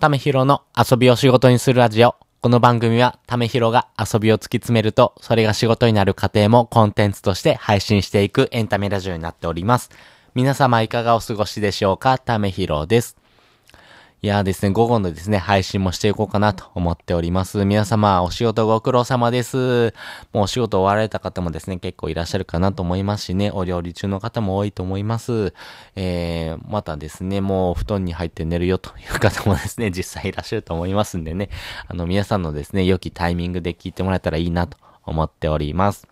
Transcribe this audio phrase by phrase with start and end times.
[0.00, 2.14] ためひろの遊びを仕事にするラジオ。
[2.40, 9.90] この番組は、ためひろが遊びを突き詰めると、それが仕事になる過程もコンテンツとして配信していくエンタメラジオになっております。
[10.34, 12.16] 皆様いかがお過ごしでしょうか？
[12.16, 13.18] ためひろです。
[14.22, 17.64] いやーですね、午後のですね、配信もしていこうかなと思っております。
[17.64, 19.94] 皆様、お仕事ご苦労様です。
[20.34, 25.54] もうお仕事終わられた方もですね、結構いらっしゃるかなと思いますしね、お料理中の方も多いと思います。
[25.96, 31.48] えー、またですね、もう布団に入って寝るよという方もですね、 実際いらっしゃると思いますんでね、
[31.88, 36.09] あの、皆さんのですね、良きタイミングで聞いてもらえたらいいなと思っております。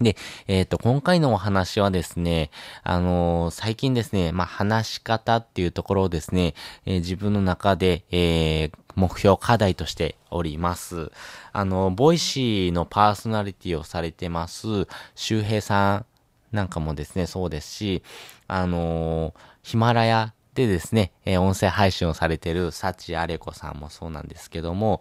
[0.00, 0.16] で、
[0.46, 2.50] えっ、と、今回のお話はですね、
[2.82, 6.54] あのー最近ですね、まあ、話し方っていうところをですね、
[6.86, 11.10] えー自分の中で、えー目標課題としております。
[11.52, 14.86] あの、 Voicy のパーソナリティをされてます、
[15.16, 16.06] 周平さん
[16.52, 18.02] なんかもですね、そうですし、
[18.46, 25.00] あのヒマラヤでですね、えー音声配信をされてるサチアレコさんもそうなんですけども、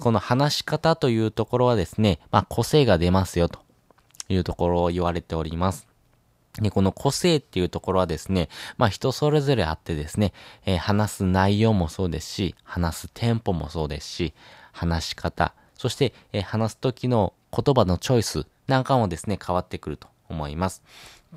[0.00, 3.60] この話し方というところはですね、まあ、個性が出ますよと
[4.30, 5.86] いうところを言われております。
[6.60, 10.32] で、この個性っていうところはですね、まあ人それぞれあってですね、
[10.66, 14.34] えー話す内容もそうですし、話すテンポもそうですし、
[14.72, 20.82] 話し方、そして、えー話す時の言葉のチョイスなんかもですね、変わってくると思います。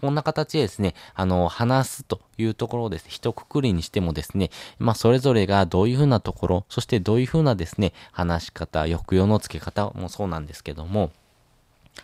[0.02, 4.50] こんな形でですね、あの、話すというところをですね、一括りにしてもですね、
[4.80, 11.12] まあ、それぞれがどういうふうなところ、そしてどういうふうなですね、話し方、抑揚のつけ方もそうなんですけども、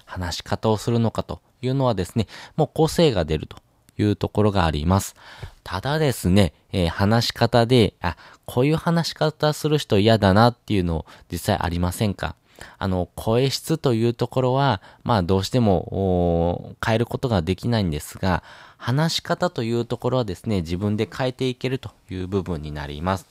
[0.06, 3.58] 話し方をするのかというのはですね、もう個性が出ると
[3.98, 5.16] いうところがあります。
[5.64, 12.36] ただですね、えー話し方で、あ、こういう話し方する人嫌だなっていうの実際ありませんか？
[12.78, 18.44] あの、声質というところは、まあどうしても変えることができないんですが、
[18.78, 23.28] 話し方というところはですね、自分で変えていけるという部分になります。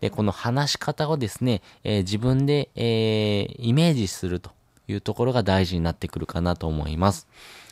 [0.00, 4.50] で、この話し方をですね、えー自分で、えーイメージすると
[4.90, 7.28] いうところが大事になってくるかなと思います。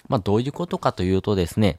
[0.08, 1.78] まあどういうことかというとですね、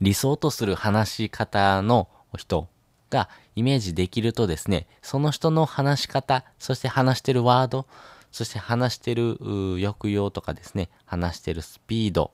[0.00, 2.68] 理想とする話し方の人
[3.10, 7.86] がイメージできるとですね、その人の話し方、そして話してるワード、
[8.30, 12.32] そして話してる抑揚とかですね、話してるスピード、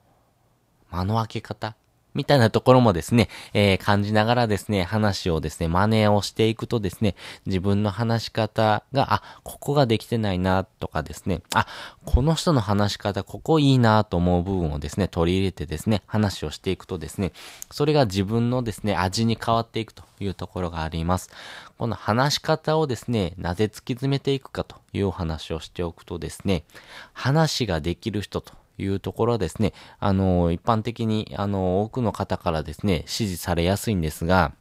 [0.90, 1.76] 間の開け方、
[2.14, 7.14] みたいなところもですね、えー感じながらですね、話をですね、真似をしていくとですね、
[7.46, 11.66] 自分の話し方が、あ、ここができてないな、とかですね、あ、
[12.04, 17.32] この人の話し方、ここいいなと思う部分をですね、取り入れてですね、話をしていくとですね、
[17.70, 21.30] それが自分のですね、味に変わっていくというところがあります。
[21.78, 26.64] この話し方をですね、なぜ突き詰めていくかというお話をしておくとですね、
[27.12, 34.52] 話ができる人というところはですね、あの、一般的に、あの、多くの方からですね、支持されやすいんですが、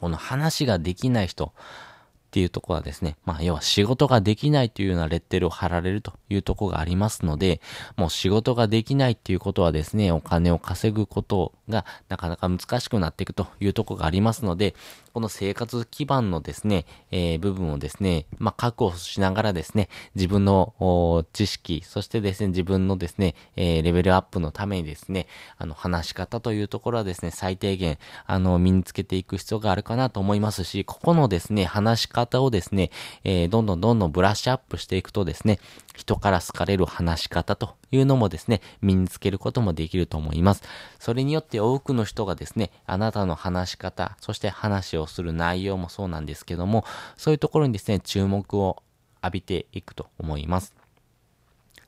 [0.00, 1.52] この話ができない人
[2.30, 7.60] っていうところはですね、まあ、要は仕事ができないというようなレッテルを貼られるというところがありますので、
[7.96, 14.76] もう仕事ができないっていうことはですね、お金を稼ぐことがなかなか難しくなっていくというところがありますので、
[15.12, 25.26] この生活基盤のですね、えー部分をですね、まあ、確保しながらですね、自分の知識、そしてですね、自分のですね、えーレベルアップのためにですね、
[25.58, 32.90] あの、話し方というところはですね、最低限、あの、身につけていく必要があるかなと思いますし、ここのですね、話し方方をですね、
[33.24, 35.58] えーどんどんどんどんブラッシュアップしていくとですね、
[35.96, 40.62] 人から好かれる話し方というのもですね、身につけることもできると思います。
[40.98, 46.84] それによって多くの人がですね、あなたの話し方、そして話をする内容もそうなんですけども、
[47.16, 48.82] そういうところにですね、注目を
[49.22, 50.74] 浴びていくと思います。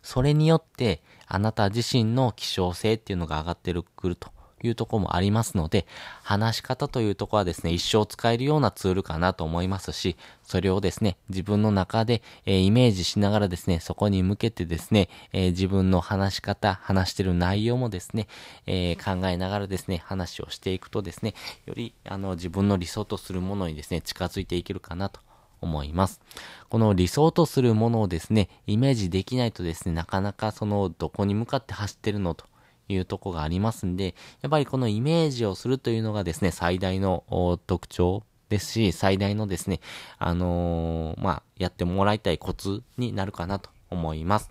[0.03, 4.31] それによって、あなた自身の希少性っていうのが上がってくると
[4.63, 5.87] いうところもありますので、
[6.23, 18.29] 話し方というところはですね、一生使えるようなツールかなと思いますし、それをですね、自分の中で、えーイメージしながらですね、そこに向けてですね、えー自分の話し方、話してる内容もですね、
[18.67, 21.35] えー考えながらですね、話をしていくとですね、
[21.67, 25.21] より、あの、自分の理想とするものにですね、近づいていけるかなと
[25.61, 26.21] 思います。
[26.69, 32.45] この理想とするものをですね、イメージできないとですね、なかなかその、どこに向かって走ってるのと
[32.93, 39.81] いうとこがありますんで、やっぱりこのイメージをするというのがですね、最大の特徴ですし、最大のですね、
[40.19, 44.51] あのーまあ、やってもらいたいコツになるかなと思います。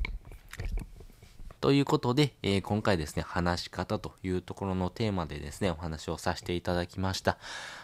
[1.61, 7.37] ということで、えー今回ですね、話し方というところのテーマでですね、お話をさせていただきました。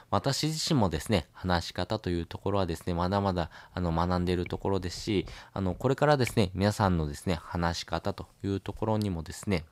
[0.10, 9.64] 私自身もですね、話し方というところはですね、まだまだ、あの、学んでいるところですし、あの、これからですね、皆さんのですね、話し方というところにもですね、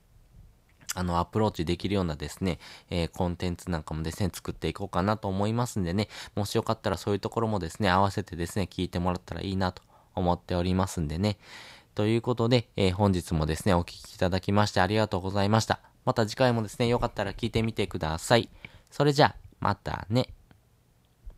[0.94, 2.60] あの、アプローチできるようなですね、
[2.90, 9.82] えー、コンテンツなんかもですね、作っていこうかなと思いますんでね、もしよかったらそういうところもですね、合わせてですね、聞いてもらったらいいなと
[10.14, 11.38] 思っておりますんでね。
[11.96, 15.80] ということで、えー、本日もですね、お聴きいただきましてありがとうございました。
[16.06, 18.50] また次回もですね、よかったら聞いてみてください。
[18.92, 20.30] それじゃあ、またね。